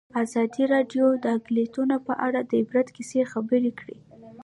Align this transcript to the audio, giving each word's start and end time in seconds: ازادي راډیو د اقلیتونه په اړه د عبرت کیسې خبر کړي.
ازادي 0.23 0.63
راډیو 0.73 1.05
د 1.23 1.25
اقلیتونه 1.37 1.95
په 2.07 2.13
اړه 2.25 2.39
د 2.43 2.51
عبرت 2.61 2.87
کیسې 2.95 3.21
خبر 3.31 3.61
کړي. 3.79 3.97